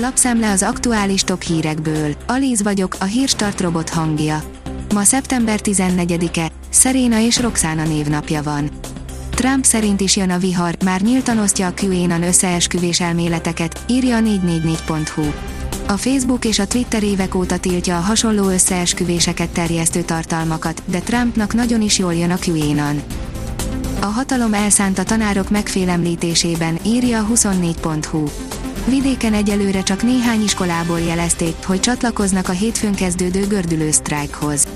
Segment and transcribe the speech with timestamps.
[0.00, 2.14] Lapszemle az aktuális top hírekből.
[2.26, 4.42] Alíz vagyok, a hírstart robot hangja.
[4.94, 8.70] Ma szeptember 14-e, Szeréna és Roxana névnapja van.
[9.30, 14.20] Trump szerint is jön a vihar, már nyíltan osztja a QAnon összeesküvés elméleteket, írja a
[14.20, 15.22] 444.hu.
[15.86, 21.54] A Facebook és a Twitter évek óta tiltja a hasonló összeesküvéseket terjesztő tartalmakat, de Trumpnak
[21.54, 23.02] nagyon is jól jön a QAnon.
[24.00, 28.24] A hatalom elszánt a tanárok megfélemlítésében, írja a 24.hu.
[28.88, 34.66] Vidéken egyelőre csak néhány iskolából jelezték, hogy csatlakoznak a hétfőn kezdődő gördülő sztrájkhoz.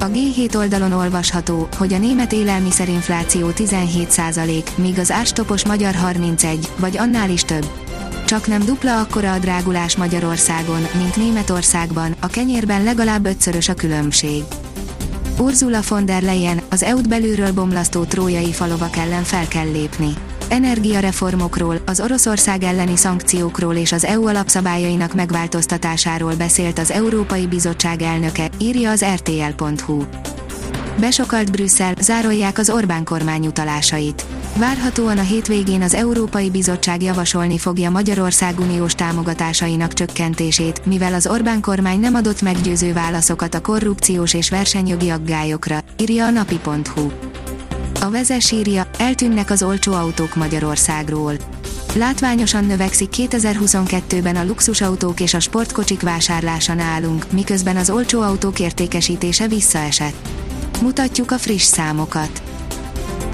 [0.00, 6.96] A G7 oldalon olvasható, hogy a német élelmiszerinfláció 17%, míg az árstopos magyar 31, vagy
[6.96, 7.66] annál is több.
[8.24, 14.42] Csak nem dupla akkora a drágulás Magyarországon, mint Németországban, a kenyérben legalább ötszörös a különbség.
[15.38, 20.14] Ursula von der Leyen, az EU-t belülről bomlasztó trójai falovak ellen fel kell lépni.
[20.48, 28.50] Energiareformokról, az Oroszország elleni szankciókról és az EU alapszabályainak megváltoztatásáról beszélt az Európai Bizottság elnöke,
[28.58, 30.02] írja az rtl.hu.
[31.00, 34.24] Besokalt Brüsszel, zárolják az Orbán kormány utalásait.
[34.56, 41.60] Várhatóan a hétvégén az Európai Bizottság javasolni fogja Magyarország uniós támogatásainak csökkentését, mivel az Orbán
[41.60, 47.10] kormány nem adott meggyőző válaszokat a korrupciós és versenyjogi aggályokra, írja a napi.hu.
[48.00, 51.34] A vezes írja, eltűnnek az olcsó autók Magyarországról.
[51.94, 59.48] Látványosan növekszik 2022-ben a luxusautók és a sportkocsik vásárlása nálunk, miközben az olcsó autók értékesítése
[59.48, 60.28] visszaesett.
[60.82, 62.42] Mutatjuk a friss számokat.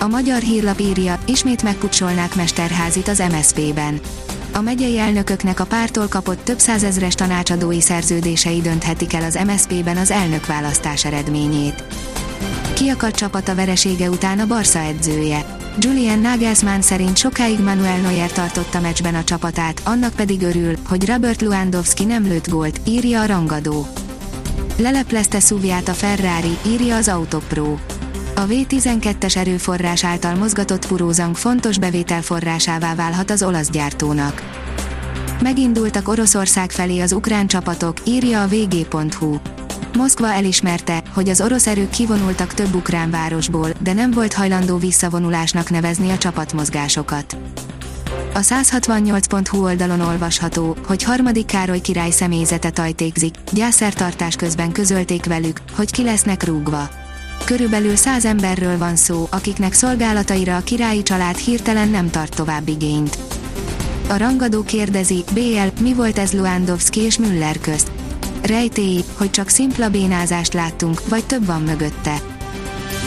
[0.00, 4.00] A magyar hírlap írja, ismét megkutsolnák Mesterházit az MSZP-ben.
[4.52, 10.10] A megyei elnököknek a pártól kapott több százezres tanácsadói szerződései dönthetik el az MSZP-ben az
[10.10, 11.84] elnökválasztás eredményét.
[12.80, 15.56] Kiakadt csapat a veresége után a Barca edzője.
[15.78, 21.40] Julian Nagelsmann szerint sokáig Manuel Neuer tartotta meccsben a csapatát, annak pedig örül, hogy Robert
[21.40, 23.86] Lewandowski nem lőtt gólt, írja a rangadó.
[24.76, 27.76] Leleplezte szúvját a Ferrari, írja az Autopro.
[28.34, 34.42] A V12-es erőforrás által mozgatott furózang fontos bevételforrásává válhat az olasz gyártónak.
[35.42, 39.36] Megindultak Oroszország felé az ukrán csapatok, írja a vg.hu.
[39.96, 45.70] Moszkva elismerte, hogy az orosz erők kivonultak több ukrán városból, de nem volt hajlandó visszavonulásnak
[45.70, 47.36] nevezni a csapatmozgásokat.
[48.34, 55.90] A 168.hu oldalon olvasható, hogy harmadik Károly király személyzete tajtékzik, gyászertartás közben közölték velük, hogy
[55.90, 56.88] ki lesznek rúgva.
[57.44, 63.18] Körülbelül száz emberről van szó, akiknek szolgálataira a királyi család hirtelen nem tart tovább igényt.
[64.08, 67.99] A rangadó kérdezi, BL, mi volt ez Luandowski és Müller közt?
[68.50, 72.20] Rejtély, hogy csak szimpla bénázást láttunk, vagy több van mögötte.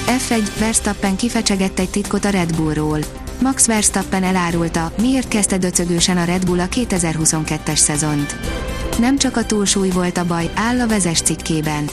[0.08, 3.00] F1, Verstappen kifecsegett egy titkot a Red Bullról.
[3.42, 8.36] Max Verstappen elárulta, miért kezdte döcögősen a Red Bull a 2022-es szezont.
[9.00, 11.90] Nem csak a túlsúly volt a baj, áll a vezes cikkében.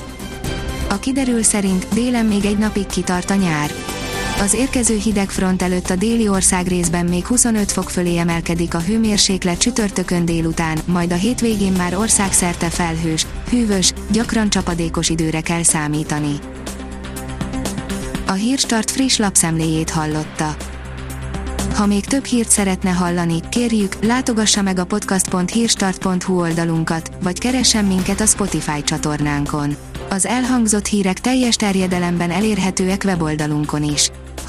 [0.88, 3.70] A kiderül szerint délen még egy napig kitart a nyár.
[4.40, 8.80] Az érkező hideg front előtt a déli ország részben még 25 fok fölé emelkedik a
[8.80, 16.38] hőmérséklet csütörtökön délután, majd a hétvégén már országszerte felhős, hűvös, gyakran csapadékos időre kell számítani.
[18.26, 20.56] A Hírstart friss lapszemléjét hallotta.
[21.74, 28.20] Ha még több hírt szeretne hallani, kérjük, látogassa meg a podcast.hírstart.hu oldalunkat, vagy keressen minket
[28.20, 29.76] a Spotify csatornánkon.
[30.10, 34.10] Az elhangzott hírek teljes terjedelemben elérhetőek weboldalunkon is.